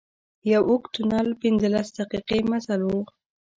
[0.51, 2.91] یو اوږد تونل پنځلس دقيقې مزل و.